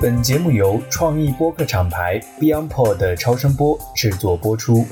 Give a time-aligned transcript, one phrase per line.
[0.00, 4.84] 本节目由创意播客厂牌 BeyondPod 的超声波制作播出。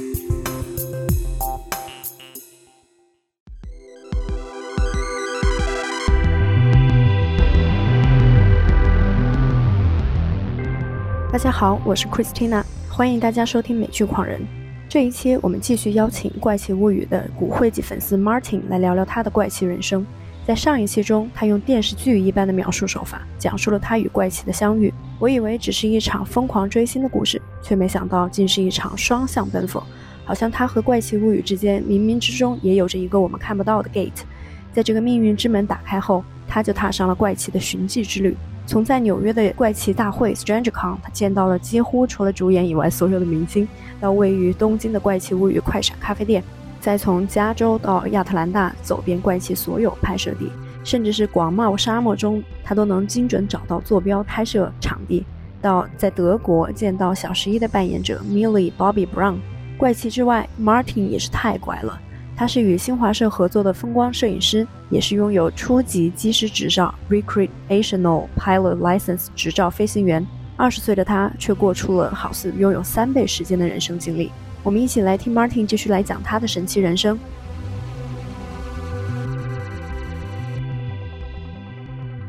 [11.30, 14.40] 大家好，我是 Christina，欢迎大家收听美剧狂人。
[14.88, 20.06] 这一期我们继续邀请《怪奇物语》的骨灰级粉丝 Martin 来聊聊他的怪奇人生。
[20.46, 24.92] 在上一期中，他用电视剧一般的描述手法，讲述了他与怪奇的相遇。
[25.18, 29.82] 我以为只是一场疯狂追星的故事，却没想到竟是一场双向奔赴。
[30.22, 34.22] 好像他和怪奇物语之间冥冥之中也有着一个我们看不到的 gate。
[34.72, 38.36] 在这个命运之门打开后，他就踏上了怪奇的寻迹之旅。
[38.66, 43.66] 从在纽约的怪奇大会 StrangerCon，他见到了几乎除了主演以外所有的明星，
[44.00, 46.42] 到位于东京的怪奇物语快闪咖啡店。
[46.84, 50.52] 再从加州到亚特兰大走遍怪奇所有拍摄地，
[50.84, 55.24] 甚至是广袤沙漠中，他都能精准找到坐标拍摄场地。
[55.62, 59.36] 到在德国见到小十一的扮演者 Millie Bobby Brown。
[59.78, 61.98] 怪奇之外，Martin 也是太怪了。
[62.36, 70.26] 他是与新华社合作的风光摄影师，也是拥有初级机师执照 （Recreational Pilot License） 执照飞行员。
[70.54, 74.30] 二十岁的他却过出了好似拥有三倍时间的人生经历。
[74.64, 77.18] 我们一起来听 Martin 继续来讲他的神奇人生。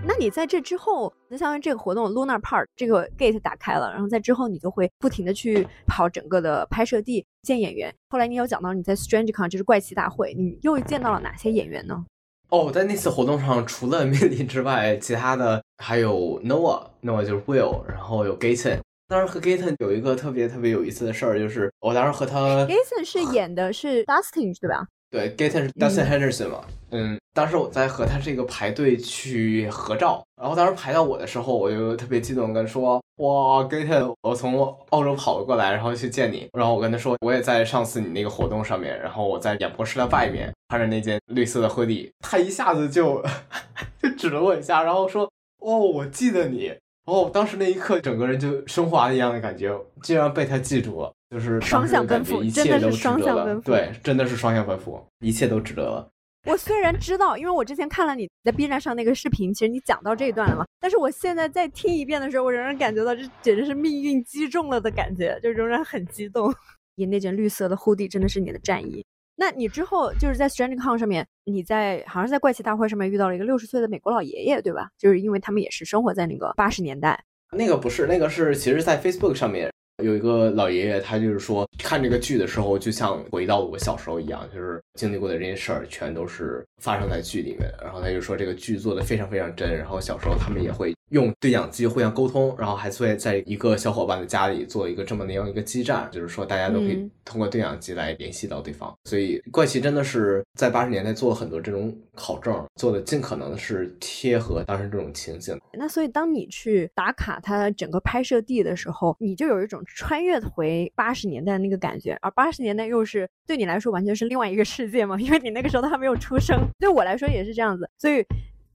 [0.06, 7.94] 那你在这之后，那相当于这个活动 Lunar Park 这个 gate 打开了，然后在之后你就会不停的去跑整个的拍摄地见演员。
[8.10, 12.06] 后来你有讲到你在 Strange Con 就是怪奇大会，你又见到了哪些演员呢？
[12.50, 18.80] 哦，在那次活动上，除了 Millie 之外，其他的还有 Noah，Noah 就是 Will，然后有 Gaten。
[19.08, 24.88] 当时和 Gaten 有一个特别特别有意思的事儿，就是我当时和他 Gaten 是演的是 Dustin 对吧？
[25.12, 26.66] 对，Gaten 是 Dustin Henderson 嘛。
[26.90, 36.48] 嗯，当时我在和他这个排队去合照，然后当时排到我的时候，我就特别激动，跟说哇，Gaten，我从澳洲跑了过来，然后去见你。
[36.54, 43.24] 然后我跟他说，我也在上次你那个活动上面，然后我在演播室的外面穿着那件绿色的 hoodie，他一下子就
[44.02, 45.30] 就指了我一下，然后说
[45.60, 46.74] 哦，我记得你。
[47.06, 49.72] 哦，当时那一刻，整个人就升华一样的感觉，
[50.02, 56.10] 竟然被他记住了，就是双向奔赴，真的是双向奔赴，对，真的是双向奔赴，一切都值得了。
[56.48, 66.54] 我虽然知道，因为我之前看了你在 B 站上那个视频，其实你讲到这一段了嘛，但是我现在再听一遍的时候，我仍然感觉到这简直是命运击中了的感觉，就仍然很激动。
[66.98, 69.04] 你那件绿色的 hoodie 真的是你的战衣。
[69.38, 74.90] 那你之后就是在 Strange Con 上面，你在好像是在怪奇大会上面遇到了一个六十岁的美国老爷爷，对吧？
[74.98, 77.22] 就是因为他们也是生活在那个八十年代。
[77.52, 79.70] 那个不是，那个是其实，在 Facebook 上面
[80.04, 87.70] 有一个老爷爷，他就是说看这个剧的时候，就像回到了我小时候一样，就是经历过的这些事儿全都是发生在剧里面。
[87.82, 90.94] 然后他就说这个剧做的非常非常真，然后小时候他们也会。
[91.10, 98.94] 用对讲机互相沟通，然后还会在一个小伙伴的家里做一个这么的样一个基站，就是说大家都可以通过对讲机来联系到对方。
[99.04, 105.58] 所以怪奇真的是在八十年代做了很多这种考证，做的尽可能的是贴合当时这种情景。
[105.74, 116.58] 那所以当你去打卡它整个拍摄地的时候，你就有一种穿越回八十年代的那个感觉，而八十年代又是对你来说完全是另外一个世界嘛，因为你那个时候都还没有出生。
[116.80, 118.26] 对我来说也是这样子，所以。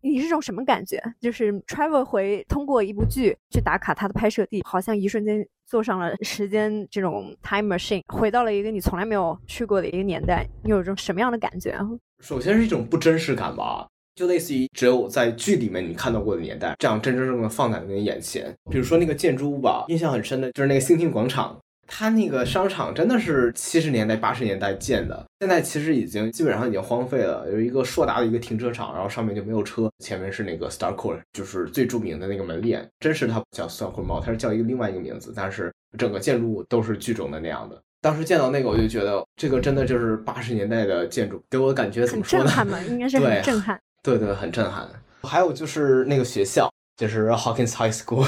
[0.03, 1.03] 你是种什么感觉？
[1.21, 10.47] 就是 travel 回通过一部剧去打卡它的拍摄地，好像一瞬间坐上了时间这种 time machine，回到了一个你从来没有去过的一个年代。
[10.65, 11.75] 你有一种什么样的感觉？
[12.21, 18.55] 首先是一种不真实感吧，就类似于只有在剧里面你看到过的年代，这样真真正正的放在你的眼前。
[18.71, 21.59] 比如说那个建筑物吧，印象很深的就是那个星星广场。
[21.93, 27.51] 它那个商场真的是七十年代八十年代建的，现在其实已经基本上已经荒废了。
[27.51, 32.89] 有一个硕大的一个停车场，然后上面就没有车，前面是那个 Star Court，就是最著名的那个门脸。
[33.01, 37.77] 真是它不叫 Star Court Mall，它是叫一个另外一个名字，但是整个建筑物都是剧中的那样的。
[38.01, 42.45] 当时见到那个，我就觉得这个真的就是八十年代的建筑，给我感觉怎么说呢？
[42.45, 42.81] 震撼吗？
[42.89, 43.79] 应该是很震撼。
[44.03, 44.89] 对对，很震撼。
[45.23, 48.27] 还有就是那个学校，就是 Hawkins High School。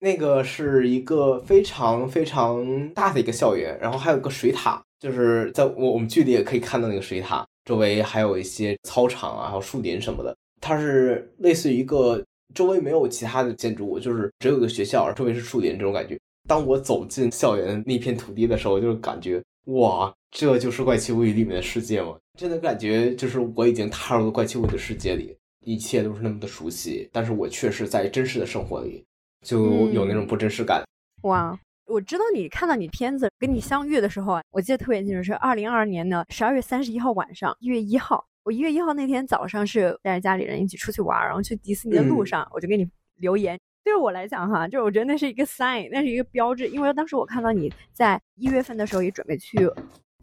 [0.00, 10.36] 那个是一个非常非常大的一个校园，然后还有个水塔，就是在我我们距离也可以看到那个水塔，周围还有一些操场啊，还有树林什么的。
[10.60, 12.22] 它是类似于一个
[12.54, 16.18] 周围没有其他的建筑物，就是只有一个学校，周围是树林这种感觉。
[16.48, 22.16] 当我走进校园那片土地的时候，就是感觉哇，这就是怪奇物语里面的世界吗？
[22.38, 29.04] 真的感觉就是我已经踏入了怪奇物语的世界里，一切都是那么的熟悉，但是我却是在真实的生活里。
[29.44, 30.82] 就有那种不真实感。
[31.22, 38.24] 哇，我知道你看到你片子跟你相遇的时候啊，我记得特别清楚，是二零二二年的十二月三十一号晚上，一月一号。
[38.44, 43.58] 我一月一号那天早上是带着家里人一起出去玩，然后去迪士尼的路上，我就给你留言。
[43.84, 49.70] 对我来讲哈，就是我觉得那是一个 sign，那是一个标志，因为当时我看到你在一月份的时候也准备去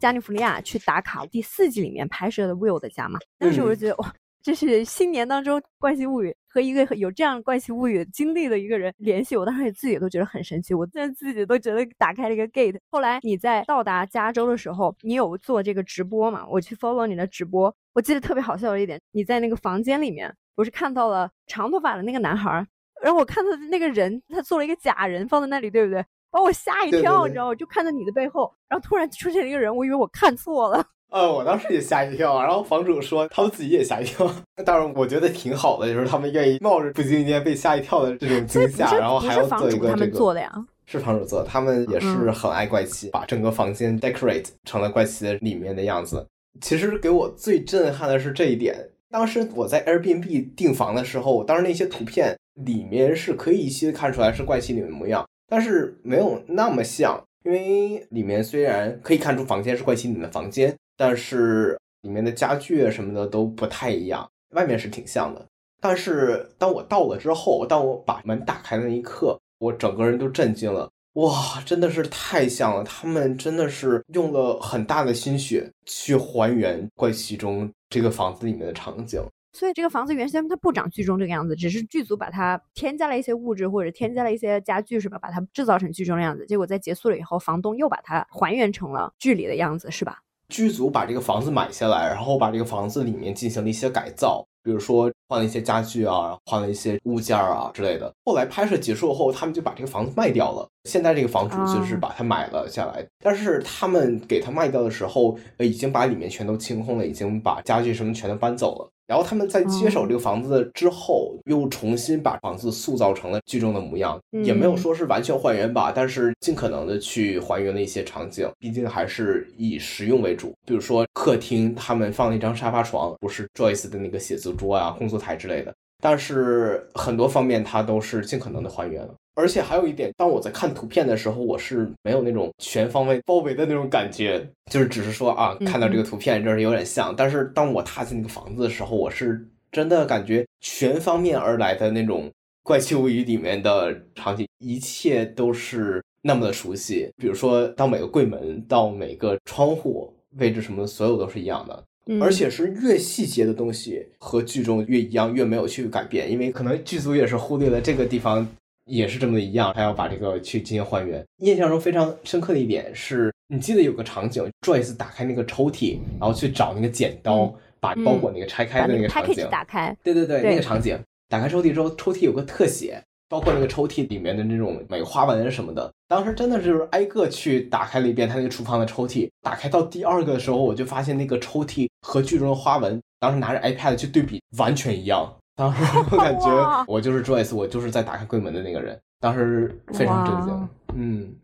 [0.00, 4.12] 加利福尼亚去打卡第四季里面拍摄的 Will 的家嘛，当时我就觉得哇。
[4.46, 12.78] 这是新年当中《怪奇物语》和一个有这样《怪奇物语》经历的一个人联系，我当时也自己都觉得很神奇，我现在自己都觉得打开了一个 gate。
[12.88, 16.46] 后来你在到达加州的时候，你有做这个直播嘛？
[16.48, 22.64] 我去 follow 你的直播，我记得特别好笑的一点，你在那个房间里面，我是看到了长头发的那个男孩，
[23.02, 26.04] 然后我看到的那个人，他做了一个假人放在那里，对不对？
[26.30, 27.54] 把我吓一跳，你知道吗？
[27.56, 30.86] 就看到你的背后，然后突然出现了一个人，我以为我看错了。
[31.10, 34.30] 呃，我当时也吓一跳，然后房主说他们自己也吓一跳。
[34.64, 40.16] 当然，我觉得挺好的，就是他们愿意冒着不经意间被吓一跳的这种惊吓，然后还要做一个这个。
[40.16, 40.52] 做的呀？
[40.84, 46.26] 是房主做，他们也是很爱怪奇，把整个房间 decorate 成了怪奇的里面的样子。
[46.60, 48.90] 其实给我最震撼的是这一点。
[49.10, 60.74] 当时我在 Airbnb 订房的时候，当时那些图片里面是可以一些看出来是怪奇里面模样，但是没有那么像，因为里面虽然可以看出房间是怪奇里面的房间。
[60.96, 65.46] 但是里面的家具什么的都不太一样，外面是挺像的。
[65.80, 70.90] 但是当我到了之后，当我把门打开的那一刻，我整个人都震惊了。
[71.14, 72.84] 哇，真的是太像了！
[72.84, 79.20] 他们真的是用了很大的心血去还原怪奇中这个房子里面的场景。
[79.54, 85.18] 所以这个房子原先它不长剧中这个样子，只是剧组把它添加了一些物质或者添加了一些家具，是吧？
[85.18, 86.44] 把它制造成剧中的样子。
[86.44, 90.18] 结果在结束了以后，房东又把它还原成了剧里的样子，是吧？
[90.48, 98.12] 剧组把这个房子买下来，然后把这个房子里面进行了一些改造，比如说换了一些家具啊，换了一些物件啊之类的。
[98.24, 100.68] 后来拍摄结束后，他们就把这个房子卖掉了。
[100.84, 108.90] 现在这个房主就是把它买了下来，但是他们给他卖掉的时候，呃，已经把里面全都清空了，已经把家具什么全都搬走了。
[109.06, 120.52] 然后他们在接手这个房子之后，又重新把房子塑造成了剧中的模样，也没有说是完全还原吧，但是尽可能的去还原了一些场景，毕竟还是以实用为主。
[120.66, 129.14] 比如说客厅，他们放了一张沙发床，不是 Joyce 的那个写字桌啊、工作台之类的，但是很多方面它都是尽可能的还原了。
[129.36, 137.14] 而且还有一点，当我在看图片的时候，我是没有那种全方位包围的那种感觉，就是只是说啊，看到这个图片这是有点像。
[137.14, 142.30] 但是当我踏进那个房子的时候，我是真的感觉全方面而来的那种
[142.62, 147.10] 怪奇物语里面的场景，一切都是那么的熟悉。
[147.18, 151.84] 比如说，到每个柜门，到每个窗户位置什么，所有都是一样的，
[152.22, 158.48] 而且是越细节的东西和剧中越一样，越没有去改变，因为可能剧组也是忽略了这个地方。
[158.86, 161.24] 也是这么的一样，他要把这个去进行还原。
[161.38, 169.46] 印象中非常深刻的一点是，你记得有个场景，Joyce 打开那个抽屉，然后去找那个剪刀，把包裹那个拆开的那个场景。
[169.50, 169.94] 打开。
[170.02, 170.98] 对对对，那个场景，
[171.28, 175.92] 打开抽屉之后，抽屉有个特写，包括那个抽屉里面的那种每个花纹什么的。
[176.08, 179.28] 当时真的是挨个去打开了一遍他那个厨房的抽屉。
[179.42, 185.36] 打开到第二个的时候，我就发现那个抽屉和剧中的花纹，当时拿着 iPad 去对比，完全一样。
[185.56, 185.82] 当时
[186.12, 189.00] 我感觉我就是 Joyce，我就是在打开柜门的那个人。
[189.18, 191.34] 当时非常震惊，嗯，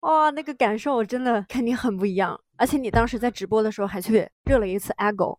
[0.00, 2.38] 哇，那个感受我真的肯定很不一样。
[2.62, 5.36] 而且你当时在直播的时候还去热了一次 Ego，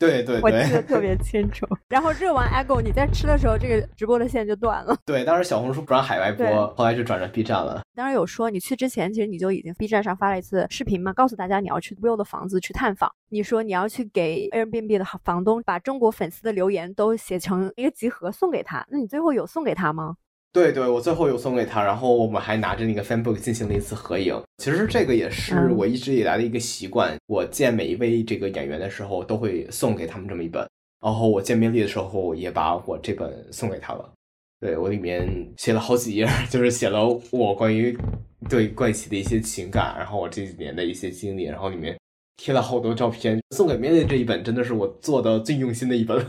[0.00, 1.64] 对对对， 我记得特别清楚。
[1.88, 4.96] 然后热完 Ego，你在吃的时候，这个直播的线就断了。
[5.06, 7.82] 对，当时小红书不让海外播，后来就转成 B 站了。
[7.94, 13.08] 当时有说你去之前，其实你就已经 B 站上发了一次视频嘛，告诉大家你要去 Will 的房子去探访。
[13.28, 20.16] 你说你要去给 Airbnb 的房东把中国粉丝的留言都写成一个集合送给他，那你最后有送给他吗？
[20.52, 24.40] 对对，我最后有送给他，然后我们还拿着那个 fan book 进行了一次合影。
[24.56, 30.66] 其实这个也是我一直以来的一个习惯，我见每一位这个演员的时候，都会送给他们这么一本。
[31.00, 34.10] 然后我见宾利的时候，也把我这本送给他了。
[34.60, 37.96] 对我里面写了好几页，就是写了我关于
[38.48, 41.96] 对怪奇的一些情感，然后我这几年的一些经历，然后里面
[42.36, 43.38] 贴了好多照片。
[43.54, 46.26] 送给宾利这一本，真的是我做的最用心的一本。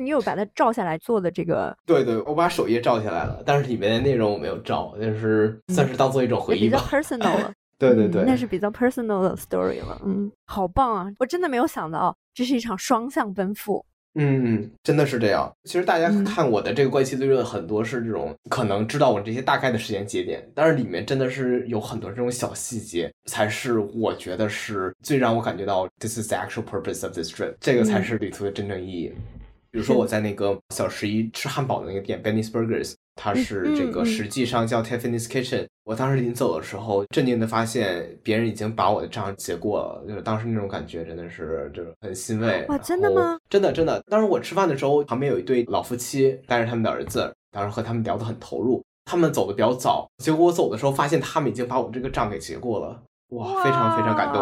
[0.00, 1.76] 你有把它照下来做的这个？
[1.86, 6.78] 对对，我把首页照下来了，但是里面的内容我没有照，就是算是当做一种回忆吧。
[6.78, 7.52] 比较 personal 了。
[7.78, 9.98] 对对对，那是比较 personal 的 story 了。
[10.04, 11.06] 嗯，好棒啊！
[11.18, 13.82] 我真的没有想到，这是一场双向奔赴。
[14.16, 15.50] 嗯，真的是这样。
[15.64, 29.12] 其实大家看我的这个怪奇对论，很多是这种可能知道我这些大概的时间节点，但是里面真的是有很多这种小细节，才是我觉得是最让我感觉到 this is the actual purpose of this trip，这个才是旅途的真正意义。
[29.70, 35.66] 比如说我在那个小十一吃汉堡的那个店 Benny's Burgers，它是这个实际上叫 Tiffany's Kitchen。
[35.84, 42.64] 我当时临走的时候，镇定的发现别人已经把我的账结过了，就是当时那种感觉真的是就是很欣慰。
[42.68, 43.38] 哇，真的吗？
[43.48, 44.02] 真的真的。
[44.08, 48.82] 当时我吃饭的时候，旁边有一对老夫妻带着他们的儿子，当时和他们聊得很投入。
[49.04, 53.02] 他们走的比较早，结果我走的时候发现他们已经把我这个账给结过了。
[53.30, 54.40] 哇，非常非常感动。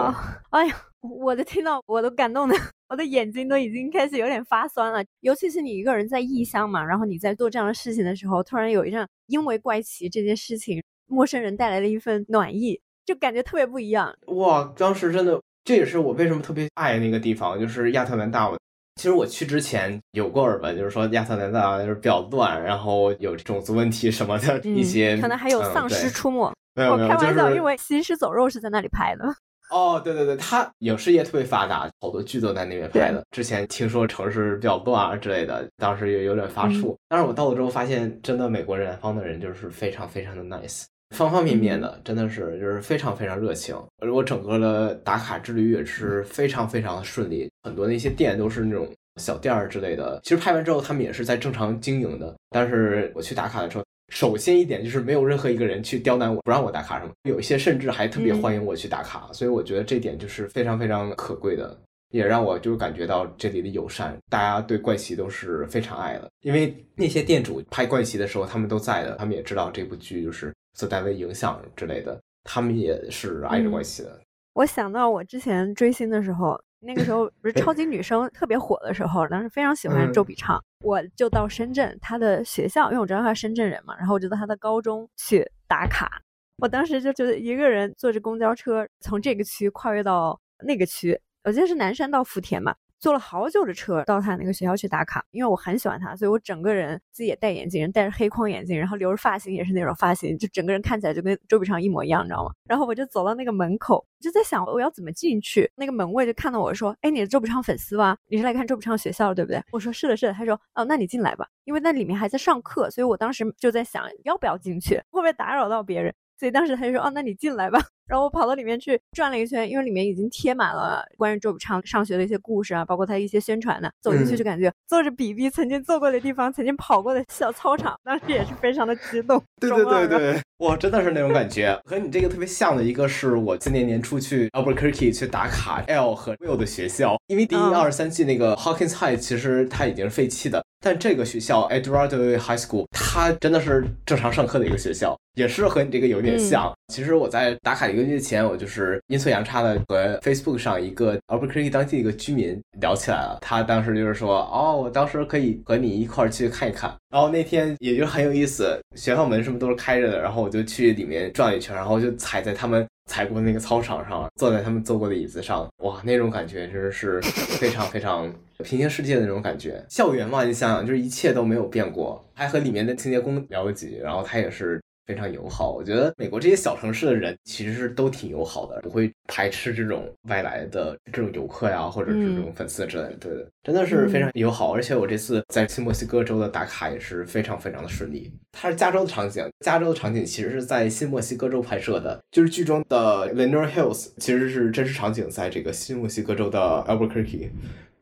[0.50, 2.54] 哎呀，我的听到我都感动的，
[2.88, 5.02] 我的眼睛都已经开始有点发酸了。
[5.20, 14.12] 尤其是你一个人在异乡嘛，然后你在做这样的事情的时候，突然有一阵因为怪奇这件事情，陌生人带来了一份暖意，就感觉特别不一样。
[14.26, 18.50] 哇，当时真的，这也是我为什么特别爱那个地方，就是亚特兰大。
[18.96, 26.52] 其实我去之前有过耳闻，就是说亚特兰大就是比较乱，然后有种族问题什么的一些，可能还有丧尸出没。
[26.74, 29.24] 没有没有，开玩笑，因为《行尸走肉》是在那里拍的。
[29.70, 33.22] 哦，对对对，它影视业特别发达，好多剧都在那边拍的。
[33.30, 36.96] 之前听说城市比较乱啊之类的，当时也有点发怵。
[37.08, 40.84] 但是我到了之后发现，真的美国南方的人就是非常非常的 nice，
[41.14, 43.76] 方方面面的真的是就是非常非常热情。
[43.98, 48.88] 而我整个的打卡之旅也是非常非常的顺利，很多那些店都是那种。
[49.20, 52.32] 小店儿之类的，其实拍完之后他们也是在正常经营的。
[52.50, 57.12] 但是我去打卡的时候，首先一点就是没有任何一个人去刁难我，不让我打卡什么。
[57.24, 61.78] 有一些甚至还特别欢迎我去打卡，所以我觉得这点就是非常非常可贵的，
[62.10, 66.28] 也让我就感觉到这里的友善，大家对怪奇都是非常爱的。
[66.40, 74.20] 因为那些店主拍怪奇的时候，他们都在的，他们也知道这部剧就是所带来的影响之类的，他们也是爱着怪奇的。
[74.54, 76.58] 我想到我之前追星的时候。
[76.80, 86.22] 那个时候不是超级女生特别火的时候，当时非常喜欢周笔畅，我就到深圳她的学校，因为我知道她是深圳人嘛，然后我就到她的高中去打卡。
[86.58, 92.74] 我当时就觉得一个人坐着公交车从这个区跨越到那个区，我记得是南山到福田嘛。
[92.98, 102.52] 坐了好久的车到他那个学校去打卡，因为我很喜欢他，所以我整个人自己也戴眼镜，戴着黑框眼镜，然后留着发型也是那种发型，就整个人看起来就跟周笔畅一模一样，你知道吗？
[102.64, 105.70] 然后我就走到那个门口，就在想我要怎么进去。
[105.76, 108.16] 那个门卫就看到我说：“哎，你是周笔畅粉丝吗？
[108.26, 123.92] 你是来看周笔畅学校对不对？”我说：“是的，是的。”他说：“哦，那你进来吧，因为那里面还在上课，所以我当时就在想要不要进去，会不会打扰到别人。”所以当时他就说：“哦，那你进来吧。”然后我跑到里面去转了一圈，因为里面已经贴满了关于周笔畅上学的一些故事啊，包括他一些宣传的。
[124.00, 129.42] 走进去就感觉坐着比比曾经坐过的地方，曾经跑过的小操场，当时也是非常的激动。
[129.60, 131.78] 对对对对，哇，真的是那种感觉。
[131.84, 140.64] 和你这个特别像的一个是我今年年初去 Albuquerque 去打卡 L 和 Will 的学校，因为第一、二、三季那个 Hawkins High 其实它已经是废弃的。
[140.80, 146.72] 但这个学校 Eduardo High School，它真的是正常上课的一个学校，也是和你这个有点像。
[146.92, 153.38] 其实我在打卡一个月前，我就是阴错阳差的和 Facebook 上一个 Albuquerque 当地一个居民聊起来了。
[153.40, 156.94] 他当时就是说，哦，我当时可以和你一块儿去看一看。
[157.10, 168.32] 然后那天也就很有意思，学校门什么都是开着的，然后我就去里面转一圈，然后就踩在他们踩过那个操场上，坐在他们坐过的椅子上，哇，那种感觉真的是非常非常。
[168.64, 174.80] 平行世界的那种感觉，校园嘛，你想想，就是一切都没有变过，还和里面的清洁工聊了几句，然后他也是。
[175.08, 183.14] 非常友好，我觉得美国这些小城市的人其实是都挺友好的，不会排斥这种外来的这种游客呀，或者是这种粉丝之类的。
[183.14, 184.74] 对对，真的是非常友好。
[184.74, 188.30] 而且我这次在新墨西哥州的打卡也是非常非常的顺利。
[188.52, 197.48] 它是加州的场景，加州的场景其实是在新墨西哥州拍摄的，就是剧中的 Lenoir Hills 其实是真实场景在这个新墨西哥州的 Albuquerque。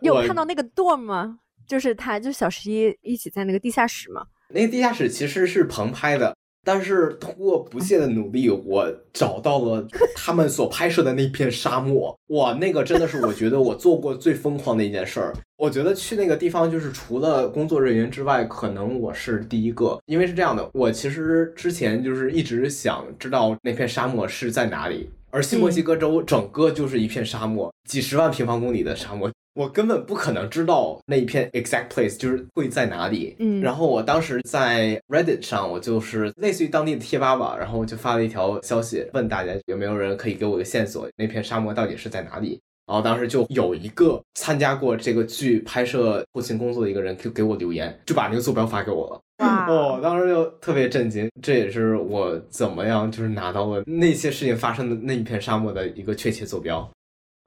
[0.01, 1.39] 你有看到那个 dorm 吗？
[1.69, 4.27] 就是他，就是小十一一起在那个地下室嘛？
[4.49, 6.35] 那个地下室其实是棚拍的。
[6.67, 12.19] 但是通过不懈的努力，我找到了 他们所拍摄的那片沙漠。
[12.31, 15.33] 哇，那个真的是我觉得我做过最疯狂的一件事儿。
[15.57, 19.97] 我觉得去那个地方，就是除了工作人员之外，可能我是第一个。
[20.07, 29.31] 因为是这样的，我其实之前就是一直想知道那片沙漠是在哪里，而新墨西哥州整个就是一片沙漠，几十万平方公里的沙漠。
[29.57, 33.35] 我根本不可能知道那一片 exact place 就是会在哪里。
[33.39, 42.61] 嗯，然后我当时在 Reddit 上，我就是类似于当地的贴吧吧，然后我就发了一条消息，问大家有没有人可以给我个线索，那片沙漠到底是在哪里。
[42.87, 49.21] 然后当时就有一个参加过这个剧拍摄后勤工作的一个人就给我留言，就把那个坐标发给我了。
[49.39, 49.67] 哇！
[49.73, 56.89] 哦，当时就特别震惊，这也是我怎么样就是拿到了那些事情发生的那一片沙漠的一个确切坐标。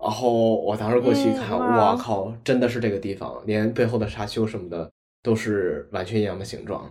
[0.01, 4.89] 然后我当时过去一看，哇靠，真的是这个地方，连背后的沙丘什么的
[5.21, 6.89] 都是完全一样的形状。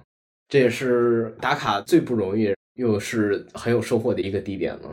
[0.49, 4.91] 这也是打卡最不容易，又是很有收获的一个地点了。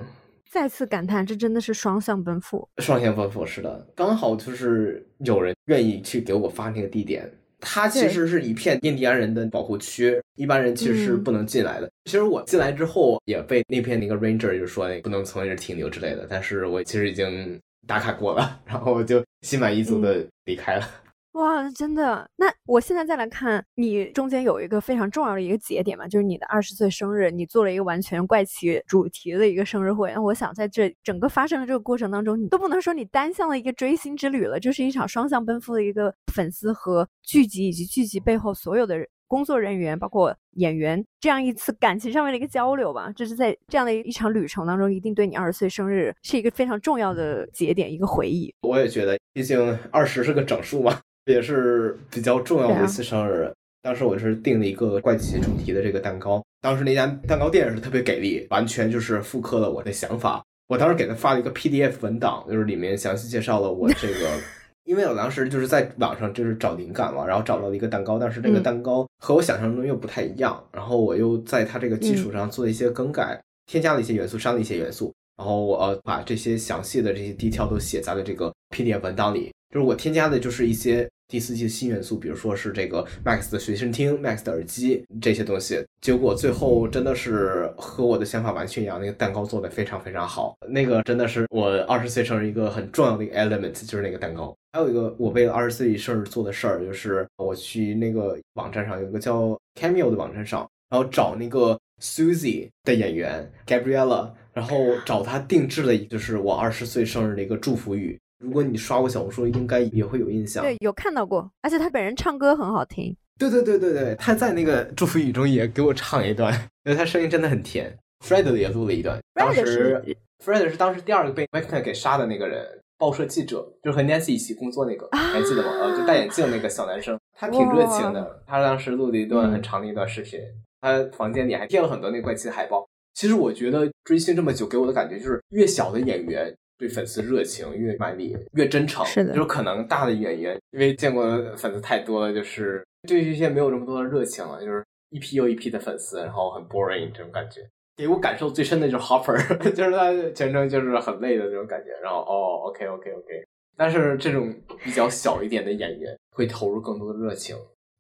[0.50, 2.68] 再次感叹，这真的是双向奔赴。
[2.78, 7.30] 双向奔赴是的，刚好就是有人愿意去给我发那个地点。
[7.60, 11.90] 它其实是一片印第安人的保护区，一般人其实是不能进来的。
[12.06, 20.86] 其实我进来之后也被那片那个 ranger 就说不能从这儿停留之类的，但是我其实已经打卡过了，然后我就心满意足的离开了。
[21.34, 22.26] 哇，真的！
[22.38, 30.14] 那我现在再来看你中间有一个非常重要的一个节点嘛，就是你的二十岁生日，你做了一个完全怪奇主题的一个生日会。
[30.14, 38.98] 那我想在这整个发生的这个过程当中，你都不能说你单向的一个追星之旅了，就是一场双向奔赴的一个粉丝和聚集以及聚集背后所有的
[39.28, 43.12] 工作人员，包括演员这样一次感情上面的一个交流吧。
[43.16, 48.54] 这是在这样的一场旅程当中，一定对你二十岁生日是一个非常重要的节点，一个回忆。
[48.62, 51.00] 我也觉得，毕竟二十是个整数嘛。
[51.26, 53.52] 也是比较重要的一次生日。
[53.82, 60.44] 当时我是订了一个怪奇主题的这个蛋糕，当时那家蛋糕店是特别给力，完全就是复刻了我的想法。
[60.68, 64.40] 我当时给他发了一个 PDF 文档，就是里面详细介绍了我这个，
[64.86, 81.08] 因为我当时就是在网上就是找灵感嘛，然后找到了一个蛋糕，但是这个蛋糕和我想象中又不太一样，然后我又在它这个基础上做了一些更改，添加了一些元素，删了一些元素，然后我把这些详细的这些 detail 都写在了这个 PDF 文档里，就是我添加的就是一些。
[81.28, 89.00] 第四季的新元素，比如说是这个 Max 的随身听、Max 的耳机这些东西，结果最后真的是和我的想法完全一样。
[89.00, 94.56] 那个蛋糕做的非常非常好，那个真的是我二十岁生日一个很重要的一个 element，就是那个蛋糕。
[94.74, 108.16] 还有一个我为了二十岁生日做的事儿，就是我去那个网站上有一个叫 Cameo 的网站上，然后找那个 Susie 的演员 Gabriella，然后找他定制了，就是我二十岁生日的一个祝福语。
[108.46, 110.64] 如果你刷过小红书，应该也会有印象。
[110.64, 113.16] 对，有看到过，而且他本人唱歌很好听。
[113.38, 116.54] 对对对对对，他在那个祝福语中也给我唱一段，
[116.86, 117.98] 因为他声音真的很甜。
[118.26, 120.02] Fred 也录了一段，当时
[120.44, 122.66] Fred 是当时第二个被 m c k e n 给杀的那个人，
[122.98, 125.70] 报社记者，就是和 Nancy 一起工作那个，还记得吗？
[125.82, 128.42] 呃，就戴眼镜那个小男生，他挺热情的。
[128.48, 130.40] 他当时录了一段很长的一段视频，
[130.82, 132.88] 他房间里还贴了很多那怪奇的海报。
[133.14, 136.56] 其实我觉得追星这么久，给我的感觉就是越小的演员。
[136.78, 141.24] 对粉丝热情越卖力越真诚，是的，就是可能大的演员，因为见过
[141.56, 147.62] 粉丝太多了，就是对于一些没有这么多的热情了，就是一批又一批的粉丝，然后很 boring 这种感觉，
[147.96, 153.46] 给我感受最深的就是 Hopper， 就是他全程就是很累的那种感觉，然后哦，OK OK OK，
[153.78, 157.56] 但是这种比较小一点的演员会投入更多的热情。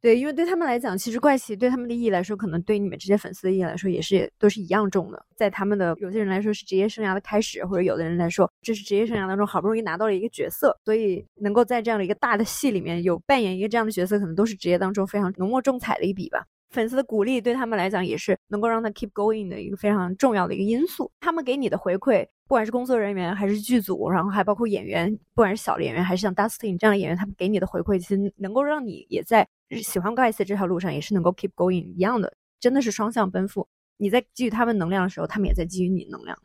[0.05, 5.25] 对，因为对他们来讲，其实怪奇对他们的意义来说，可能对你们这些粉丝的意义来说，也是都是一样重的。
[5.35, 16.45] 在他们的有些人来说是职业生涯的开始，或者有的人来说这是职业生涯当中好不容易拿到了一个角色，所以能够在这样的一个大的戏里面有扮演一个这样的角色，可能都是职业当中非常浓墨重彩的一笔吧。
[16.75, 21.09] 粉丝的鼓励对他们来讲也是能够让他 keep going 的一个非常重要的一个因素。
[21.21, 29.47] 他们给你的回馈，不管是工作人员还是剧组，然后还包括演员，不管是小的演员还是像 Dustin 这样的演员，他们给你的回馈，其实能够让你也在
[29.81, 33.67] 喜欢 gas 这条路上也是能够 keep going 一样的，真的是双向奔赴。
[33.97, 36.37] 你在给予他们能量的时候，他们也在给予你能量。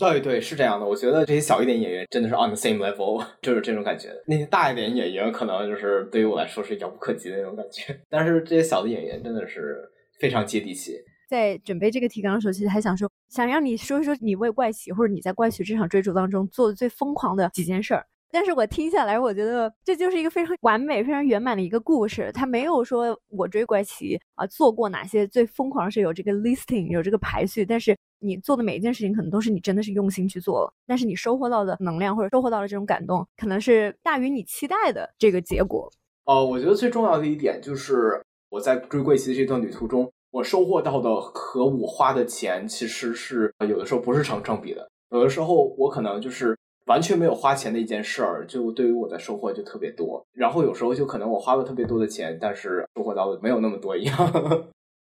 [0.00, 0.86] 对对，是这样的。
[0.86, 4.08] 我觉得这些小一点演员真的是 on the same level， 就是这种感觉。
[4.26, 9.78] 那些大一点演员可能就是对于我来说是遥不可及的那种感觉， 但是这些小的演员真的是。
[10.20, 10.92] 非常接地气。
[11.30, 18.04] 在准备这个提纲的时候，其实还想说，想让你说一说你为怪奇或者你在怪奇这场追逐当中做的最疯狂的几件事儿。
[18.32, 22.30] 但是我听下来，我觉得这就是一个非常完美、非常圆满的一个故事。
[22.32, 27.64] 他没有说我追怪奇啊做过哪些最疯狂，是有这个 listing 有这个排序。
[27.64, 30.72] 但是你做的每一件事情，可能都是你真的是用心去做了。
[30.86, 35.90] 但是你收获到的能量或者收获到的这种感动，可能是大于你期待的这个结果。
[36.24, 40.10] 哦，我觉得最重要的一点就是我在追怪奇的这段旅途中。
[40.32, 46.56] 我收获到的和我花的钱其实是有的时候不是成正比的，有的时候我可能就是
[46.90, 50.20] 完全没有花钱的一件事儿，就对于我的收获就特别多。
[50.32, 54.16] 然后有时候就可能我花了特别多的钱，但是收获到的没有那么多一样。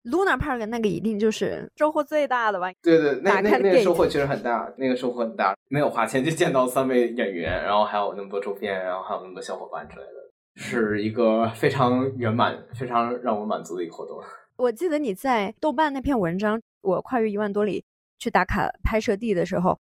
[0.05, 2.71] Luna Park 那个一定就是收获最大的吧？
[2.81, 10.21] 对对，那那那个收获确实很大，那个收获很大，没有花钱就见到三位演员，然后还有那么多周边，然后还有那么多小伙伴之类的，
[10.55, 14.17] 是一个非常圆满、非常让我满足的一个活动。
[14.55, 17.83] 我记得你在豆瓣那篇文章《我跨越一万多里
[18.17, 19.77] 去打卡拍摄地》的时候，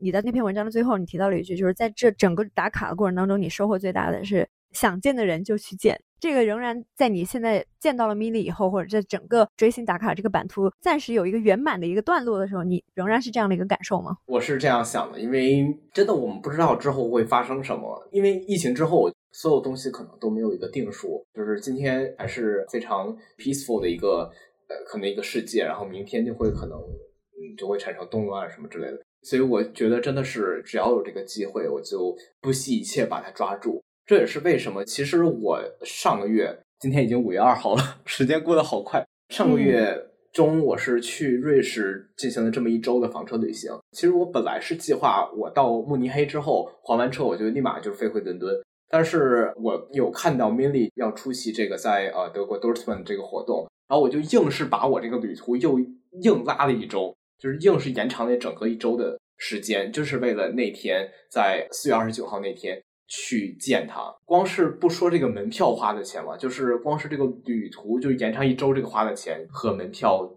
[0.00, 6.00] 你在那篇文章的最后，你提到了一句，就是在这整个打卡的过程当中，你收获最大的是想见的人就去见。
[6.18, 14.16] 这个仍然在你现在见到了米莉以后，或者在整个追星打卡这个版图暂时有一个圆满的一个段落的时候，你仍然是这样的一个感受吗？
[14.26, 19.10] 我是这样想的，因为真的我们不知道之后会发生什么，因为疫情之后。
[19.32, 24.28] 所有东西可能都没有一个定数，就是今天还是非常 peaceful 的一个
[24.66, 28.98] 呃，可能一个世界，然后明天就会可能嗯就会产生动乱什么之类的。
[29.22, 33.82] 所以我觉得真的是只要有这个机会，我就不惜一切把它抓住。
[34.06, 39.04] 这也是为什么，其实我上个月今天已经五月二号了， 时间过得好快。
[39.28, 39.96] 上个月
[40.32, 43.70] 中我是去瑞士进行了这么一周的房车旅行。
[43.92, 48.52] 其实我本来是计划我到慕尼黑之后还完车，我就立马就飞回伦敦。
[48.88, 55.78] 但是我有看到 Milly 要出席这个在呃德国 Dortmund 这个活动，然后我就硬是把我这个旅途又
[56.22, 64.14] 硬拉了一周，就是硬是延长了整个一周的时间，就是为了那天在四月二十九号那天去见他。
[64.24, 70.30] 光是不说这个门票花的钱嘛，就是光是这个旅途就是延长一周这个花的钱和门票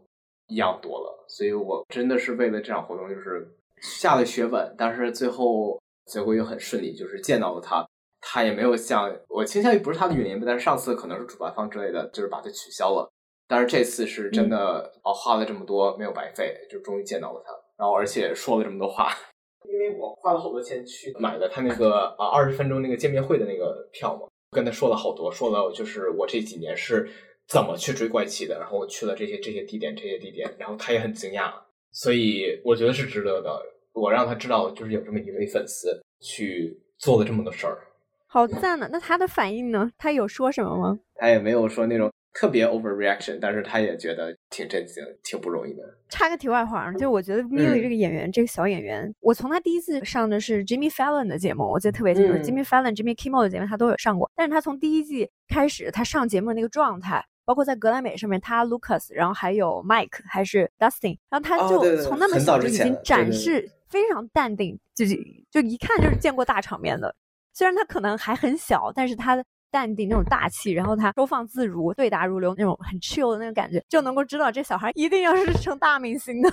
[0.48, 3.48] 一样多了，所以我真的是为了这场活动就是
[3.82, 7.86] 下了血本，但是最后结果又很顺利，就是见到了他。
[8.26, 13.12] 他也没有像我倾向于不是他的原因吧，但是上次可能是主办方之类的，就是把它取消了。
[13.48, 19.10] 但是这次是真的哦，花了这么多没有白费，就终于见到了他，然后而且说了这么多话，
[19.70, 27.10] 因为我花了好多钱去买了他那个啊二十分钟那个见面会的那个票嘛，跟他说了好多，说了就是我这几年是
[27.48, 31.52] 怎么去追怪奇的，然后我去了这些这些地点这些地点，然后他也很惊讶，
[31.92, 33.62] 所以我觉得是值得的。
[33.94, 37.78] 我让他知道就是有这么一位粉丝去做了这么多事儿。
[38.26, 38.90] 好赞呢！
[38.92, 39.92] 那他的反应呢？
[40.00, 41.00] 他有说什么吗？
[41.14, 45.84] 他也没有说那种特别 overreaction，但是他也觉得挺震惊，挺不容易的。
[46.10, 54.30] 插个题外话，就我觉得 Milly 这个演员，这个小演员，我从他第一次上的是 Jimmy Fallon 的节目，我记得特别清楚，Jimmy Fallon、Jimmy Kimmel 的节目他都有上过。
[54.36, 67.16] 但是他从第一季开始，他上节目的那个状态，包括在格莱美上面，他 Lucas，然后还有 Mike 还是 Dustin，然后他就从那么小就已经展示非常淡定，自己就一看就是见过大场面的。
[67.56, 76.50] 虽然他可能还很小，但是他的淡定那种大气，然后他收放自如、对答如流那种很 chill 的那个感觉，就能够知道这小孩一定要是成大明星的。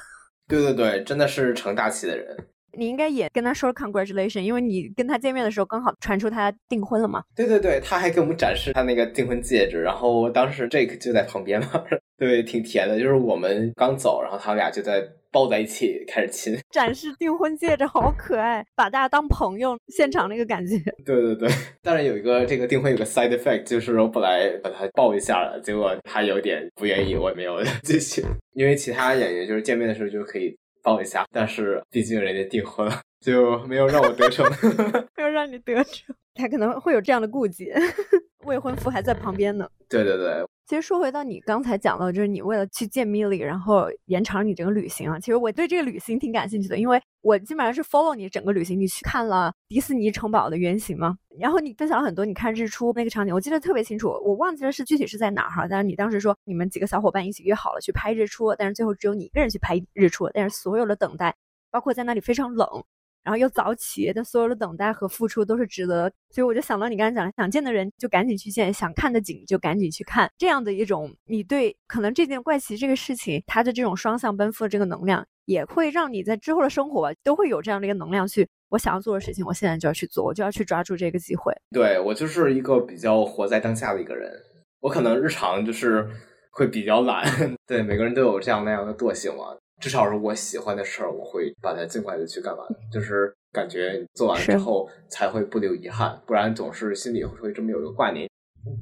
[0.49, 2.35] 对对对，真的是成大器的人。
[2.73, 7.23] 你应该也跟他说 congratulation，因为你跟他见面的时候刚好传出他订婚了嘛。
[7.35, 11.85] 对对对，他还给我们展示他那个订婚戒指，然后当时 Jake 就在旁边嘛，
[12.19, 12.99] 对，挺甜的。
[12.99, 15.03] 就是我们刚走，然后他们俩就在
[15.33, 20.77] 抱在一起开始亲，展示订婚戒指，好可爱，把大家当朋友，现场那个感觉。
[21.07, 21.49] 对对对，
[21.83, 28.23] 但是有一个这个订婚有个 side effect，就是我本来把他抱一下了，结果他有点不愿意，我也没有 继续，
[28.55, 30.57] 因为其他演员就是见面的时候就可以。
[30.83, 34.47] 抱一下，但是毕竟人家订婚了，就没有让我得逞，
[35.17, 37.71] 没有让你得逞， 他可能会有这样的顾忌，
[38.45, 39.69] 未婚夫还在旁边呢。
[39.89, 40.45] 对对对。
[40.67, 45.19] 其实说回到你刚才讲到，就是你为了去见 Milly，然后延长你整个旅行啊。
[45.19, 48.79] 其实我对这个旅行挺感兴趣的，因为我基本上是 follow 你整个旅行。
[48.79, 51.17] 你去看了迪士尼城堡的原型吗？
[51.41, 54.11] 然后你分享了很多你看日出那个场景，我记得特别清楚。
[54.25, 61.35] 我忘记了是具体是在哪儿哈，但是你当时说你们几个小伙伴一起约好了去拍日出，但是最后只有你一个人去拍日出，但是所有的等待，
[61.73, 62.85] 包括在那里非常冷。
[63.23, 81.53] 然后又早起，但所有的等待和付出都是值得，所以我就想到你刚才讲的，想见的人就赶紧去见，想看的景就赶紧去看，这样的一种你对可能这件怪奇这个事情，它的这种双向奔赴的这个能量，也会让你在之后的生活都会有这样的一个能量去，我想要做的事情，我现在就要去做，我就要去抓住这个机会。
[81.73, 84.33] 对我就是一个比较活在当下的一个人，
[84.81, 86.09] 我可能日常就是
[86.51, 87.25] 会比较懒，
[87.67, 89.57] 对每个人都有这样那样的惰性嘛。
[89.81, 92.67] 至少是我喜欢的事儿，我会把它尽快的去干完。
[92.93, 98.29] 就是感觉做完之后才会不留遗憾，不然总是心里会这么有一个挂念。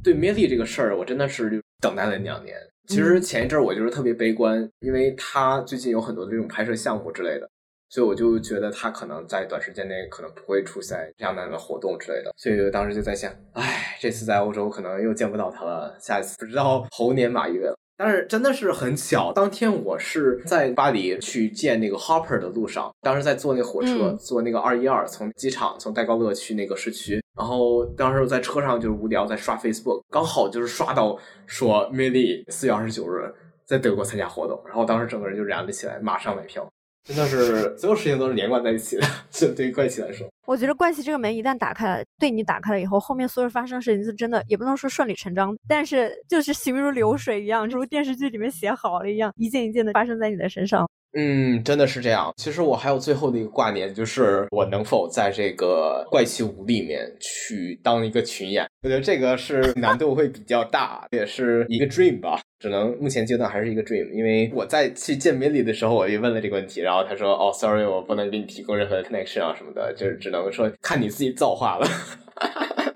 [0.02, 2.56] 对 Milly 这个事儿，我真的是等待了两年。
[2.88, 7.48] 其实前一阵我就是特别悲观，因为他最近有很多的这种拍摄项目之类的，
[7.90, 12.32] 所以我就觉得他可能在短时间内可能不会出现这样那样的活动之类的。
[12.36, 17.76] 所以当时就在想，哎，这次在欧洲可能又见不到他了，下一次不知道猴年马月了。
[17.98, 33.34] 但是真的是很巧，当天我是在巴黎去见那个 Hopper 的路上，当时在坐那火车，坐那个二一二从机场从戴高乐去那个市区，然后当时我在车上就是无聊在刷 Facebook，刚好就是刷到说 Milly 四月二十九日
[33.66, 36.64] 在德国参加活动，然后当时整个人就燃了起来，马上买票。
[37.04, 50.88] 真的是所有事情都是连贯在一起的， 就对于怪奇来说，我觉得怪奇这个门一旦打开了，对你打开了以后，后面所有发生的事情是真的，也不能说顺理成章，但是就是行如流水一样，就如电视剧里面写好了一样，一件一件的发生在你的身上。
[51.14, 52.32] 嗯，真的是这样。
[52.36, 58.66] 其实我还有最后的一个挂念，就是我能否在这个怪奇五里面去当一个群演。
[58.82, 62.40] 我觉得这个是 难度会比较大，也是一个 dream 吧。
[62.60, 64.12] 只能目前阶段还是一个 dream。
[64.12, 71.86] 因为我在去见 Milly 的时候，我也问了这个问题，然后他说：“哦，sorry，我不能给你提供任何 connection 啊什么的，就是只能说看你自己造化了。”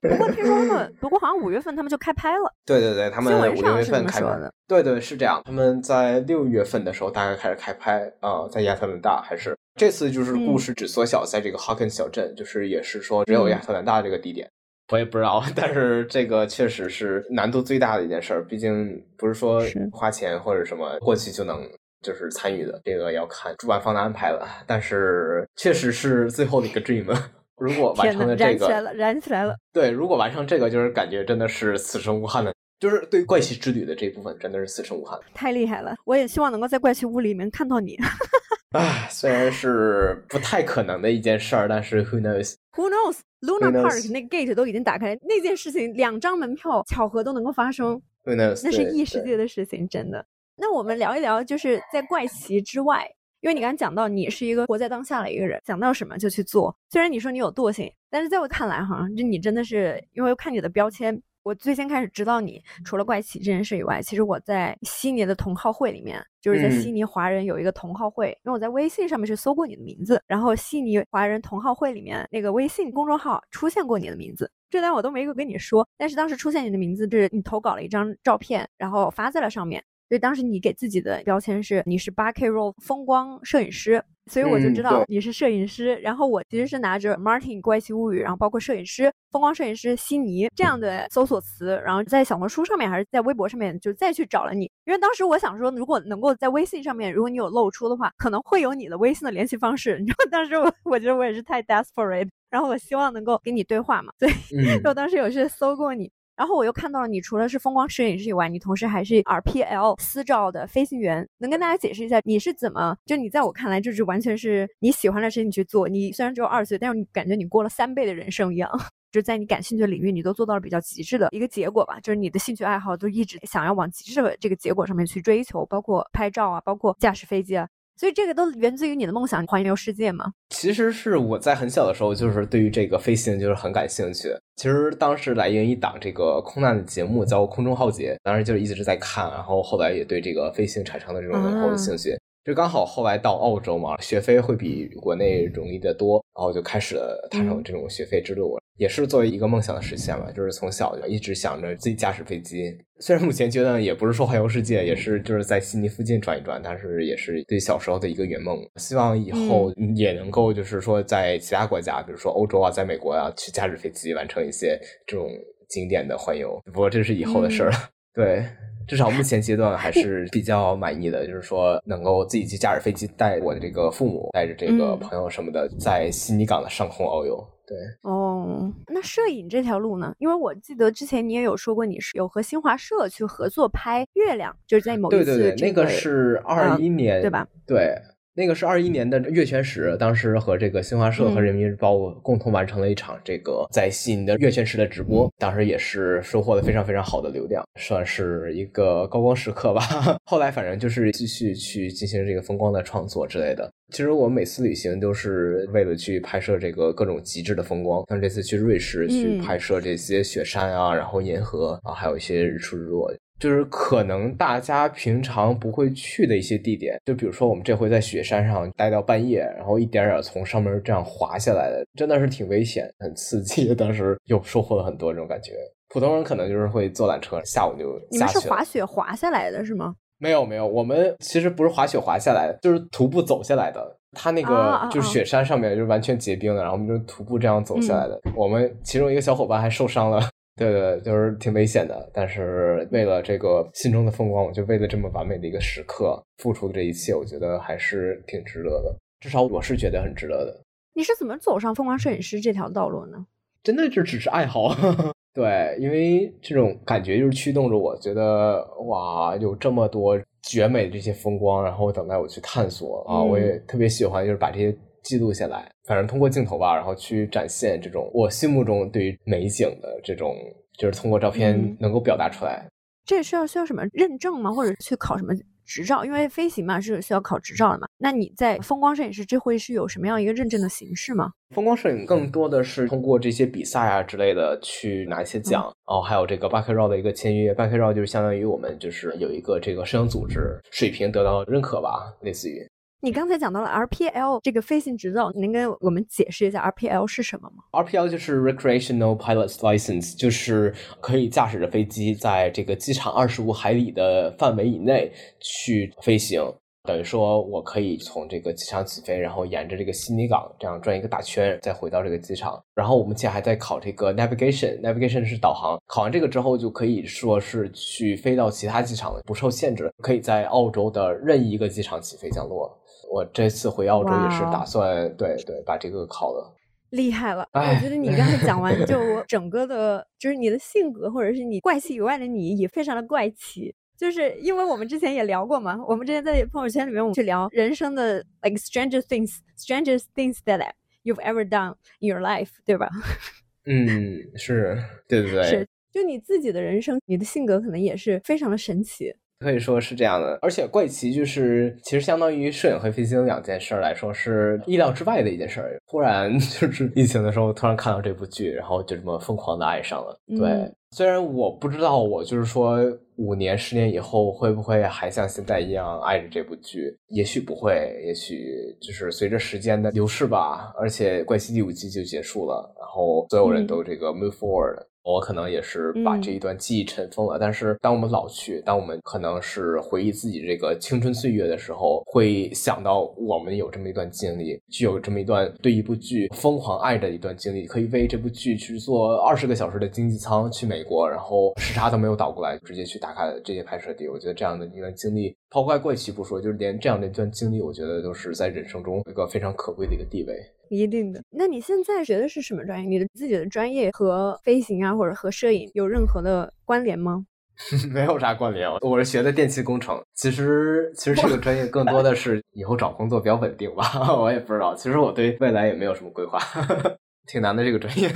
[0.02, 2.52] 不过听说他们，不过好像五月份他们就开拍了。
[2.66, 4.52] 对对对，他们五月份开拍的。
[4.66, 14.48] 对对是这样，他们在六月份的时候大概开始开拍啊，在亚特兰大还是这次就是故事只缩小在这个 Hawkins 小镇，就是也是说只有亚特兰大这个地点。
[14.92, 21.64] 我也不知道， 但是这个确实是难度最大的一件事儿，毕竟不是说花钱或者什么过去就能
[22.03, 24.47] 就是参与的，这个要看主办方的安排了。
[24.67, 27.07] 但是确实是最后的一个 dream，
[27.57, 29.57] 如果完成了这个，燃起来了，燃起来了。
[29.73, 35.19] 对，如果完成这个，就是感觉真的是此生无憾的，就是对怪奇之旅的这一部分真的是此生无憾。
[35.33, 37.97] 太厉害了，我也希望能够在怪奇屋里面看到你。
[38.73, 48.62] 唉，虽然是不太可能的一件事儿，但是 who knows？Who knows？Luna Park 那 gate 都已经打开，那件事情两张门票巧合都能够发生，Who knows？
[48.65, 50.25] 那是异世界的事情，真的。
[50.57, 53.09] 那我们聊一聊，就是在怪奇之外，
[53.41, 56.77] 因为你刚才讲到你是一个活在当下的一个人，想到什么就去做。
[56.91, 61.21] 虽然你说你有惰性，但是在我看来，哈，就你真的是，因为看你的标签。
[61.45, 79.83] 我最先开始知道你，除了怪奇这件事以外，其实我在悉尼的同好会里面，就是在悉尼华人有一个同好会，因为我在微信上面去搜过你的名字，然后悉尼华人同好会里面那个微信公众号出现过你的名字，这单我都没有跟你说，但是当时出现你的名字，就是你投稿了一张照片，然后发在了上面。
[80.12, 85.96] 所以当时你给自己的标签是你是八 K roll 风光摄影师，所以我就知道你是摄影师。
[86.03, 94.70] 然后我其实是拿着 Martin 怪奇物语，然后包括摄影师、风光摄影师悉尼这样的搜索词，然后在小红书上面还是在微博上面就再去找了你。
[94.85, 99.92] 因为当时我想说，如果能够在微信上面，如果你有露出的话，可能会有你的微信的联系方式。
[100.07, 104.33] 然后当时我我觉得我也是太 desperate，然后我希望能够跟你对话嘛，所以
[104.85, 106.12] 我当时有去搜过你。
[106.42, 111.24] 然后我又看到了，你除了是风光摄影师以外，你同时还是 RPL 私照的飞行员。
[111.38, 112.96] 能跟大家解释一下你是怎么？
[113.07, 115.88] 就你在我看来，就是完全是你喜欢的事情去做。
[115.88, 118.68] 你虽然只有二十岁，但是你感觉你过了三倍的人生一样。
[119.12, 122.00] 就在你感兴趣的领域，你都做到了比较极致的一个结果吧。
[122.00, 127.68] 就是你的兴趣爱好都一直想要往极致的这个结果上面去追求，包括拍照啊，包括驾驶飞机啊。
[128.03, 130.33] 所以这个都源自于你的梦想，环游世界吗？
[130.51, 134.29] 其实是我在很小的时候，就是对于这个飞行就是很感兴趣。
[134.57, 142.19] 其实当时来源于一档这个空难的节目，叫《空中浩劫》，当时就一直在看，然后后来也对这个飞行产生了这种浓厚的兴趣。
[142.44, 148.59] 就刚好后来到澳洲嘛，学费会比国内容易得多，然后就开始了踏上这种学费之路。
[148.78, 152.76] 也是作为一个梦想的实现吧，就是从小就一直想着自己驾驶飞机。
[152.98, 158.59] 虽然目前阶段也不是说环游世界，也是就是在悉尼附近转一转，但是也是对小时候的一个圆梦。
[158.76, 165.31] 希望以后也能够就是说在其他国家，比如说欧洲啊，在美国啊，去驾驶飞机完成一些这种
[165.68, 166.61] 经典的环游。
[166.64, 167.76] 不过这是以后的事儿了，
[168.14, 168.44] 对。
[168.85, 177.42] 至少目前阶段还是比较满意的，就是说能够自己去驾驶飞机，带我的这个父母，带着这个朋友什么的，在悉尼港的上空遨游。
[177.64, 180.12] 对，哦，那摄影这条路呢？
[180.18, 187.46] 因为我记得之前你也有说过，你是有和新华社去合作拍月亮，就是在某一次，对对对，那个是二一年，对吧？
[187.64, 187.96] 对。
[188.35, 199.83] 那个是二一年的月全食，当时和这个新华社和人民日报共同完成了一场这个在悉尼的月全食的直播，当时也是收获了非常非常好的流量，算是一个高光时刻吧。
[200.25, 203.71] 后来反正就是继续去进行这个风光的创作之类的。
[203.90, 213.12] 其实我每次旅行都是为了去拍摄这个各种极致的风光，像这次去瑞士去拍摄这些雪山啊，然后银河啊，还有一些日出日落。
[213.42, 223.74] 就是可能大家平常不会去的一些地点，就比如说我们这回在雪山上待到半夜，然后一点点从上面这样滑下来的，真的是挺危险、很刺激。
[223.74, 225.55] 当时又收获了很多这种感觉。
[225.88, 229.96] 普通人可能就是会坐缆车，下午就你们是滑雪滑下来的是吗？
[230.18, 233.98] 没有没有，我们其实不是滑雪滑下来的，就是徒步走下来的。
[234.12, 238.20] 它那个就是雪山上面就是完全结冰的，然后我们就徒步这样走下来的。
[238.37, 240.20] 我们其中一个小伙伴还受伤了。
[240.57, 248.97] 对对，就是挺危险的，但是为了这个心中的风光，我就为了这么完美的一个时刻付出的这一切，我觉得还是挺值得的。
[249.21, 250.62] 至少我是觉得很值得的。
[250.95, 253.27] 你是怎么走上风光摄影师这条道路呢？
[253.62, 254.75] 真的就只是爱好，
[255.33, 263.23] 对，因为这种感觉就是驱动着我，觉得哇，有这么多绝美的这些风光，然后等待我去探索啊！
[263.23, 264.77] 我也特别喜欢，就是把这些。
[265.03, 270.35] 记录下来，反正通过镜头吧，然后去展现这种我心目中对于美景的这种，
[270.79, 272.66] 就是通过照片能够表达出来。
[273.05, 274.53] 这需要需要什么认证吗？
[274.53, 275.35] 或者去考什么
[275.66, 276.05] 执照？
[276.05, 277.88] 因为飞行嘛是需要考执照的嘛。
[277.99, 281.33] 那你在风光摄影师这会是有什么样一个认证的形式吗？
[281.51, 287.53] 风光摄影更多的是通过这些比赛啊之类的去拿一些奖，然后还有这个八 K RAW 的一个签约。
[287.53, 292.64] 八 K RAW 就是相当于我们就是有一个这个摄影组织水平得到认可吧，类似于。
[293.05, 306.41] 你刚才讲到了 RPL 这个飞行执照，你能跟我们解释一下 RPL 是什么吗？RPL 就是 Recreational Pilot's License，就是可以驾驶着飞机在这个机场二十五海里的范围以内去飞行。
[306.85, 312.62] 等于说我可以从这个机场起飞，然后沿着这个悉尼港这样转一个大圈，再回到这个机场。
[312.73, 315.77] 然后我目前还在考这个 navigation，navigation 是导航。
[315.88, 322.79] 考完这个之后，就可以说是去飞到其他机场了，不受限制，可以在澳洲的任意一个机场起飞降落了。
[323.12, 326.55] 我这次回澳洲也是打算对对把这个考了。
[326.88, 327.46] 厉害了！
[327.53, 333.75] 我觉得你刚才讲完， 就整个的，就是你的性格或者是你怪奇以外的你也非常的怪奇。
[333.98, 340.70] 就是因为我们之前也聊过嘛，我们之前在朋友圈里面我们去聊人生的 like stranger things，stranger things that
[341.05, 342.88] you've ever done in your life，对吧？
[343.64, 349.14] 嗯，是对对对，是就你自己的人生，你的性格可能也是非常的神奇。
[349.42, 355.76] 可以说是这样的，而且怪奇就是其实相当于摄影和飞行两件事来说是意料之外的一件事儿。
[355.90, 360.16] 突然 就是疫情的时候，突然看到这部剧，然后就这么疯狂的爱上了。
[360.28, 362.78] 对，虽然我不知道我就是说
[363.16, 367.74] 五年、十年以后会不会还像现在一样爱着这部剧，也许不会，
[368.07, 370.72] 也许就是随着时间的流逝吧。
[370.78, 374.78] 而且怪奇第五季就结束了，然后所有人都这个 move forward。
[375.05, 394.09] 我可能也是把这一段记忆尘封了，但是当我们老去，当我们可能是回忆自己这个青春岁月的时候，会想到我们有这么一段经历，具有这么一段对一部剧疯狂爱的一段经历，可以为这部剧去做二十个小时的经济舱去美国，然后时差都没有倒过来，直接去打卡这些拍摄地。
[394.09, 400.35] 我觉得这样的一段经历，抛开怪奇不说，就是连这样的一段经历，我觉得都是在人生中一个非常可贵的一个地位。
[400.79, 401.23] 一定的。
[401.31, 402.89] 那你现在学的是什么专业？
[402.89, 407.25] 你的自己的专业和飞行啊，或者和摄影有任何的关联吗？
[407.93, 408.69] 没有啥关联。
[408.81, 410.03] 我是学的电气工程。
[410.15, 413.85] 其实，其实这个专业更多的是以后找工作比较稳定吧。
[414.19, 414.75] 我也不知道。
[414.75, 416.39] 其实我对未来也没有什么规划。
[417.29, 418.11] 挺难的这个专业，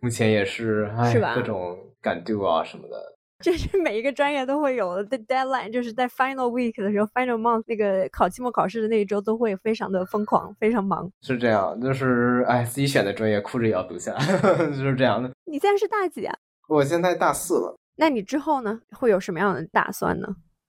[0.00, 3.15] 目前也是，哎，各种赶 do 啊什么的。
[3.38, 11.10] 这是每一个专业都会有的 deadline，就是在 final week 的时候，final month 那个考期末考试的那一周都会非常的疯狂，非常忙。
[11.20, 14.26] 是这样，就是哎，自己选的专业，哭着也要读下来，
[14.68, 15.30] 就是这样的。
[15.44, 16.34] 你现在是大几啊？
[16.68, 17.76] 我现在大四了。
[17.96, 18.80] 那你之后呢？
[18.92, 20.28] 会有什么样的打算呢？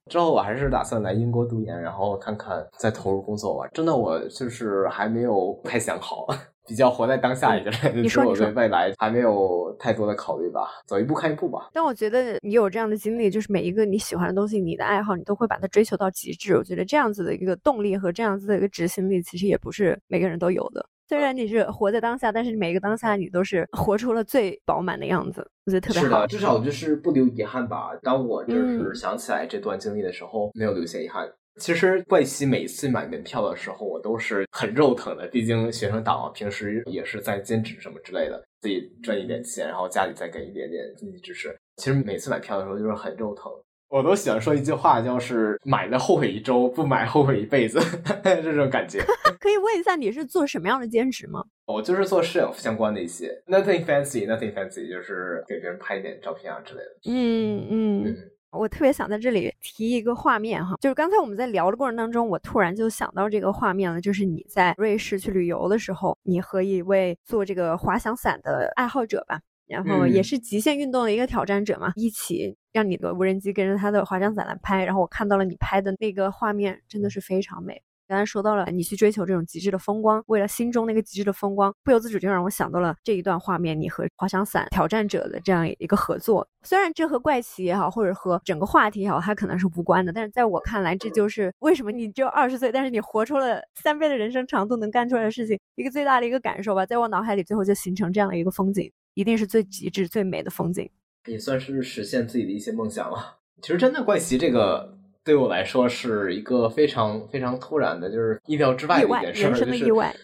[0.10, 3.68] 之后我还是打算来英国读研，然后看看再投入工作吧。
[3.74, 6.28] 真的，我就是还没有太想好。
[6.68, 11.70] 比较活在当下一点，你 说我对未来还没有太多的考虑吧，走一步看一步吧。
[11.74, 16.56] 但我觉得你有这样的经历，就是每一个你喜欢的东西，你的爱好，你都会把它追求到极致。
[16.58, 20.86] 我觉得这样子的一个动力和这样子的一个执行力，其实也不是每个人都有的。
[21.08, 26.06] 虽然你是活在当下，但是每一个当下你都是活出了最饱满的样子，我觉得特别好。
[26.06, 27.92] 是的，至少就是不留遗憾吧。
[28.04, 31.26] 当我就是想起来这段经历的时候，没有留下遗憾。
[31.60, 35.28] 其实怪奇每次买门票的时候，我都是很肉疼的。
[35.28, 41.56] 毕竟学生党平时也是在兼职什么之类的，自己赚一点钱，然后家里再给一点点经济支持。
[41.78, 43.52] 其实每次买票的时候就是很肉疼。
[43.90, 47.80] 我都喜欢说一句话，就是买了后悔一周，不买后悔一辈子，
[48.22, 49.00] 这种感觉。
[49.40, 51.42] 可以问一下你是做什么样的兼职吗？
[51.66, 56.92] 我就是做摄影相关的一些，nothing fancy，nothing fancy，就是给别人拍一点照片啊之类的。
[57.10, 58.16] 嗯嗯。
[58.52, 77.82] 我特别想在这里提一个画面哈，就是刚才我们在聊的过程当中，我突然就想到这个画面了，就是你在瑞士去旅游的时候，你和一位做这个滑翔伞的爱好者吧，然后也是极限运动的一个挑战者嘛，一起让你的无人机跟着他的滑翔伞来拍，然后我看到了你拍的那个画面，真的是非常美。
[78.08, 86.48] 刚才说到了你去追求这种极致的风光，为了心中那个极致的风光，不由自主就让我想到了这一段画面，你和滑翔伞挑战者的这样一个合作。
[86.64, 96.86] 虽然这和怪奇也好，或者和整个话题也好，它可能是无关的，但是在我看来，这就是为什么你只有二十岁，但是你活出了三倍的人生长度能干出来的事情，一个最大的一个感受吧。
[96.86, 100.90] 在我脑海里，最后就形成这样的一个风景，一定是最极致、最美的风景。
[101.26, 103.40] 也算是实现自己的一些梦想了。
[103.62, 104.94] 其实真的怪奇这个。
[105.28, 110.16] 对我来说是一个非常非常突然的，就是意料之外的一件事，人生的意外。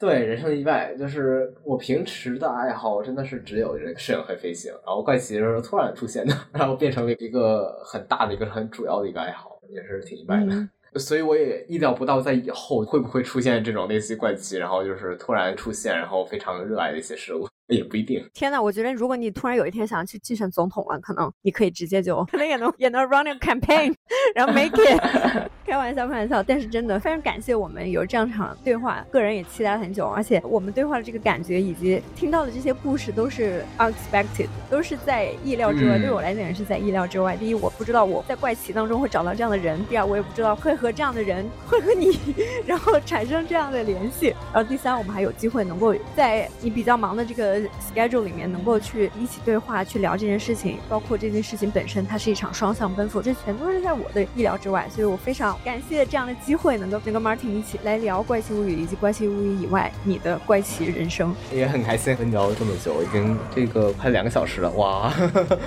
[0.00, 10.68] 对，人生的意外，就是我平时的爱好真的是只有这个摄影和飞行，然后怪奇是突然出现的， 然后变成了一个很大的一个很主要的一个爱好，也是挺意外的。
[10.98, 17.46] 所以我也意料不到在以后会不会出现这种类似于怪奇，然后就是突然出现，然后非常热爱的一些事物。
[17.68, 18.22] 也不一定。
[18.34, 23.94] 天呐，我觉得如果你突然有一天想要去竞选总统了，可能你可以直接就，可能也能也能 run a campaign，
[24.34, 25.48] 然后 make it。
[25.68, 26.42] 开玩笑，开玩笑。
[26.42, 30.06] 但是真的非常感谢我们有这样场对话，个人也期待了很久。
[30.06, 35.98] 而且我们对话的这个感觉以及听到的这些故事都是 unexpected，都是在意料之外。
[35.98, 37.36] 对我来讲也是在意料之外。
[37.36, 42.18] 第一，我不知道我在怪奇当中会找到这样的人；第二，我也不知道会和这样的人会和你，
[42.64, 44.28] 然后产生这样的联系。
[44.54, 47.57] 然后第三，我们还有机会能够在你比较忙的这个。
[47.80, 54.86] Schedule 里面能够去一起对话、去聊这件事情，包括这件事情本身，它是一场双向奔赴，这全都是在我的意料之外。
[54.90, 61.34] 所以我非常感谢这样的机会，能够能跟 Martin 一起来聊《怪奇物语》以及《怪奇物语》以外你的怪奇人生。
[61.52, 65.12] 也很开心和你聊了这么久，已经这个快两个小时了，哇！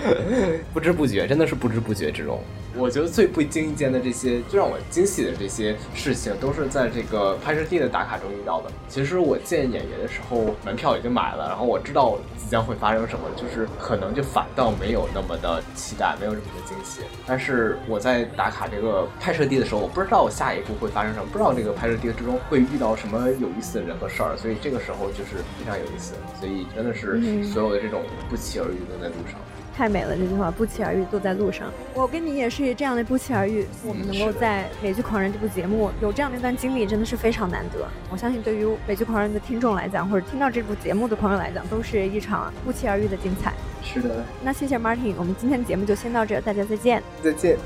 [0.73, 2.39] 不知不觉，真的是不知不觉之中。
[2.73, 8.71] 我觉得最不经意间的这些，最让我惊喜的这些事情，都是在这个拍摄地的打卡中遇到的。
[8.87, 17.01] 其实我见演员的时候，门票已经买了，然后我知道即将会发生什么，就是可能就反倒没有那么的期待，没有这么的惊喜。
[17.25, 26.13] 但是我在打卡这个拍摄地的时候，我不知道下一步会发生什么，不知道这个拍摄地之中会遇到什么有意思的人和事儿，所以这个时候就是非常有意思。
[26.39, 29.39] 所以真的是所有的这种不期而遇都在路上。
[29.75, 31.71] 太美了，这句话不期而遇都在路上。
[31.93, 37.87] 我跟你也是这样的不期而遇，我们能够在《美剧狂人》这部节目有这样的一段经历，真的是非常难得。
[38.09, 43.53] 我相信对于《美剧狂人》的听众来讲，或者听到这部节目的朋友来讲，都是一场不期而遇的精彩。
[43.83, 47.01] 是的，那谢谢 Martin，我们今天的节目就先到这，大家再见。
[47.23, 47.57] 再见。